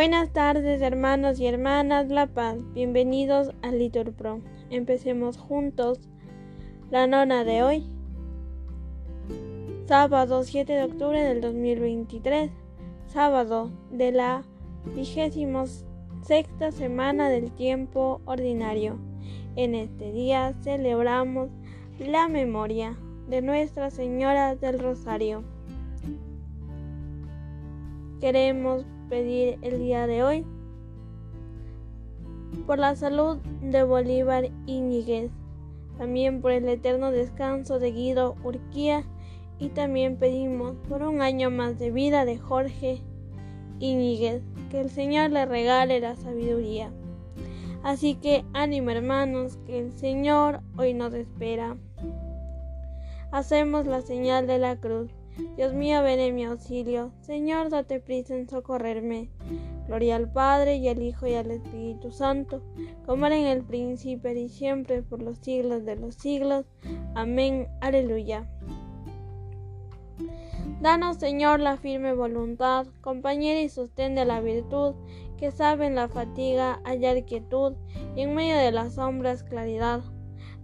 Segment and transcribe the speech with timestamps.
[0.00, 4.40] Buenas tardes hermanos y hermanas La Paz, bienvenidos a Litur Pro.
[4.70, 6.00] Empecemos juntos
[6.90, 7.84] la nona de hoy,
[9.84, 12.50] sábado 7 de octubre del 2023,
[13.08, 14.42] sábado de la
[14.96, 15.66] vigésima
[16.22, 18.96] sexta semana del tiempo ordinario.
[19.54, 21.50] En este día celebramos
[21.98, 22.96] la memoria
[23.28, 25.44] de Nuestra Señora del Rosario.
[28.18, 30.46] Queremos pedir el día de hoy
[32.66, 35.30] por la salud de Bolívar Íñiguez,
[35.98, 39.04] también por el eterno descanso de Guido Urquía
[39.58, 43.02] y también pedimos por un año más de vida de Jorge
[43.80, 46.92] Íñiguez, que el Señor le regale la sabiduría.
[47.82, 51.76] Así que ánimo hermanos, que el Señor hoy nos espera.
[53.32, 55.10] Hacemos la señal de la cruz.
[55.56, 57.12] Dios mío, ven en mi auxilio.
[57.20, 59.30] Señor, date prisa en socorrerme.
[59.86, 62.62] Gloria al Padre y al Hijo y al Espíritu Santo,
[63.06, 66.66] como era en el principio y siempre, por los siglos de los siglos.
[67.14, 67.68] Amén.
[67.80, 68.48] Aleluya.
[70.80, 74.94] Danos, Señor, la firme voluntad, compañera y sostén de la virtud,
[75.36, 77.74] que sabe en la fatiga hallar quietud
[78.16, 80.00] y en medio de las sombras claridad,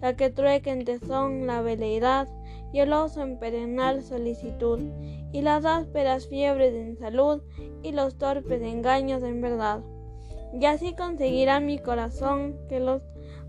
[0.00, 2.28] la que trueca en tesón la veleidad
[2.76, 4.80] y el oso en perenal solicitud,
[5.32, 7.40] y las ásperas fiebres en salud,
[7.82, 9.80] y los torpes engaños en verdad.
[10.52, 13.00] Y así conseguirá mi corazón que los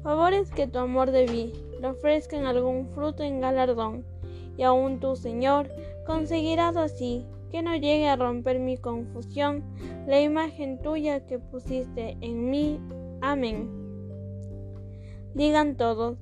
[0.02, 4.06] favores que tu amor debí le ofrezcan algún fruto en galardón,
[4.56, 5.67] y aún tú, Señor,
[6.06, 9.62] conseguirás así que no llegue a romper mi confusión
[10.08, 12.80] la imagen tuya que pusiste en mí.
[13.19, 13.69] Amén.
[15.34, 16.17] Digan todos,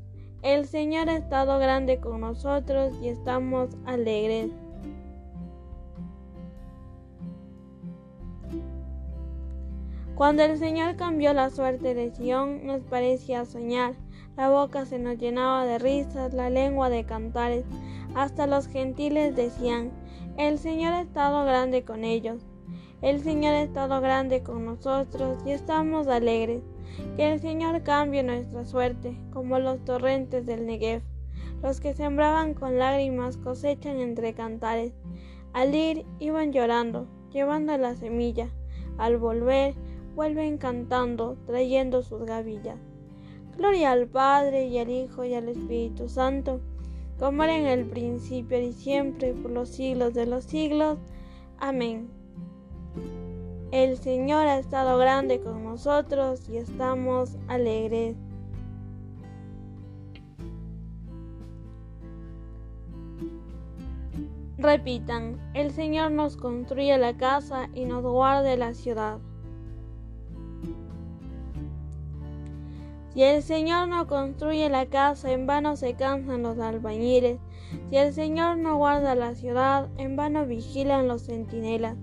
[0.46, 4.52] el Señor ha estado grande con nosotros y estamos alegres.
[10.14, 13.96] Cuando el Señor cambió la suerte de Sión, nos parecía soñar.
[14.38, 17.66] La boca se nos llenaba de risas, la lengua de cantares.
[18.14, 19.92] Hasta los gentiles decían,
[20.38, 22.46] el Señor ha estado grande con ellos.
[23.02, 26.64] El Señor ha estado grande con nosotros y estamos alegres.
[27.18, 31.02] Que el Señor cambie nuestra suerte, como los torrentes del Negev.
[31.62, 34.94] Los que sembraban con lágrimas cosechan entre cantares.
[35.54, 38.50] Al ir iban llorando, llevando la semilla.
[38.98, 39.76] Al volver,
[40.16, 42.80] vuelven cantando, trayendo sus gavillas.
[43.58, 46.60] Gloria al Padre y al Hijo y al Espíritu Santo,
[47.20, 50.98] como era en el principio y siempre, por los siglos de los siglos.
[51.58, 52.15] Amén.
[53.76, 58.16] El Señor ha estado grande con nosotros y estamos alegres.
[64.58, 69.18] Repitan, el Señor nos construye la casa y nos guarde la ciudad.
[73.14, 77.40] Si el Señor no construye la casa, en vano se cansan los albañiles.
[77.90, 81.98] Si el Señor no guarda la ciudad, en vano vigilan los centinelas.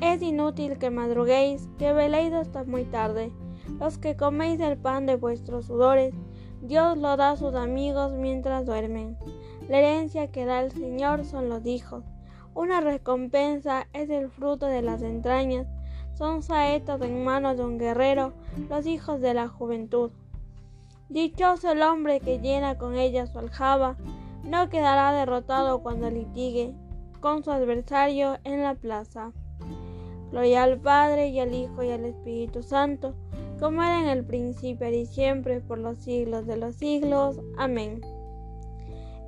[0.00, 3.32] Es inútil que madruguéis, que veléis hasta muy tarde.
[3.78, 6.14] Los que coméis el pan de vuestros sudores,
[6.60, 9.16] Dios lo da a sus amigos mientras duermen.
[9.68, 12.04] La herencia que da el Señor son los hijos.
[12.54, 15.66] Una recompensa es el fruto de las entrañas.
[16.14, 18.32] Son saetas en manos de un guerrero,
[18.68, 20.10] los hijos de la juventud.
[21.08, 23.96] Dichoso el hombre que llena con ella su aljaba,
[24.44, 26.74] no quedará derrotado cuando litigue
[27.20, 29.32] con su adversario en la plaza.
[30.32, 33.14] Gloria al Padre y al Hijo y al Espíritu Santo,
[33.60, 37.38] como era en el principio y siempre, por los siglos de los siglos.
[37.58, 38.00] Amén.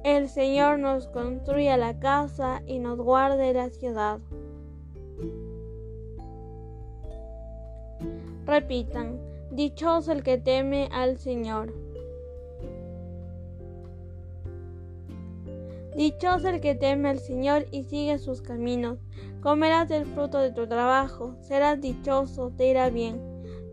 [0.03, 4.19] El Señor nos construya la casa y nos guarde la ciudad.
[8.47, 11.84] Repitan, dichoso el que teme al Señor.
[15.94, 18.99] Dichoso el que teme al Señor y sigue sus caminos.
[19.41, 23.20] Comerás el fruto de tu trabajo, serás dichoso, te irá bien.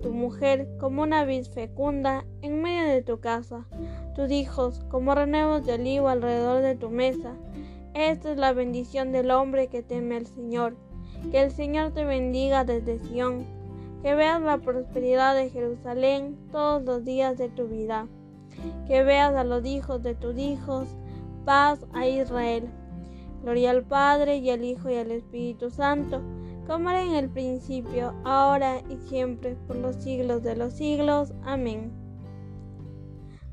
[0.03, 3.65] Tu mujer como una vid fecunda en medio de tu casa,
[4.15, 7.33] tus hijos como renuevos de olivo alrededor de tu mesa.
[7.95, 10.75] Esta es la bendición del hombre que teme al Señor.
[11.31, 13.45] Que el Señor te bendiga desde Sión,
[14.03, 18.07] que veas la prosperidad de Jerusalén todos los días de tu vida,
[18.87, 20.87] que veas a los hijos de tus hijos
[21.45, 22.69] paz a Israel.
[23.43, 26.21] Gloria al Padre y al Hijo y al Espíritu Santo,
[26.67, 31.33] como era en el principio, ahora y siempre, por los siglos de los siglos.
[31.43, 31.91] Amén.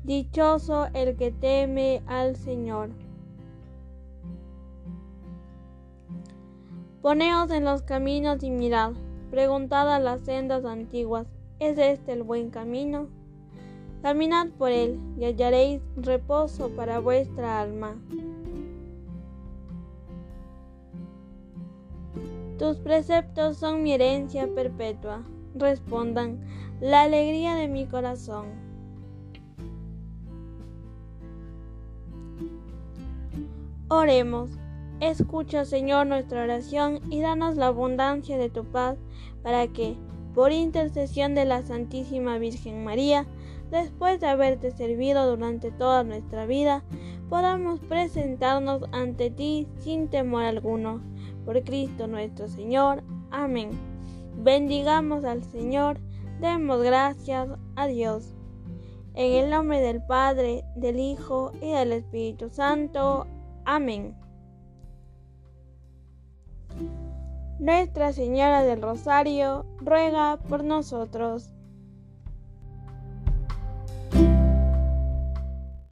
[0.03, 2.91] Dichoso el que teme al Señor.
[7.01, 8.93] Poneos en los caminos y mirad,
[9.31, 11.27] preguntad a las sendas antiguas,
[11.59, 13.07] ¿es este el buen camino?
[14.01, 17.95] Caminad por él y hallaréis reposo para vuestra alma.
[22.57, 25.23] Tus preceptos son mi herencia perpetua.
[25.55, 26.39] Respondan,
[26.79, 28.47] la alegría de mi corazón.
[33.89, 34.49] Oremos.
[34.99, 38.97] Escucha, Señor, nuestra oración y danos la abundancia de tu paz
[39.41, 39.95] para que,
[40.35, 43.25] por intercesión de la Santísima Virgen María,
[43.71, 46.83] después de haberte servido durante toda nuestra vida,
[47.29, 51.01] podamos presentarnos ante ti sin temor alguno.
[51.45, 53.03] Por Cristo nuestro Señor.
[53.31, 53.71] Amén.
[54.35, 55.99] Bendigamos al Señor,
[56.39, 58.35] demos gracias a Dios.
[59.15, 63.27] En el nombre del Padre, del Hijo y del Espíritu Santo.
[63.65, 64.15] Amén.
[67.59, 71.51] Nuestra Señora del Rosario ruega por nosotros.